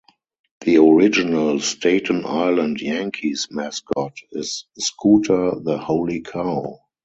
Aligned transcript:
The 0.61 0.77
original 0.77 1.59
Staten 1.59 2.25
Island 2.25 2.81
Yankees 2.81 3.49
Mascot 3.51 4.17
is 4.31 4.65
Scooter 4.79 5.51
the 5.59 5.77
"Holy 5.77 6.21
Cow". 6.21 6.79